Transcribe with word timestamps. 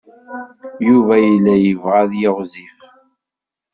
Yuba 0.87 1.15
yella 1.25 1.53
yebɣa 1.57 1.97
ad 2.03 2.11
yiɣzif. 2.21 2.75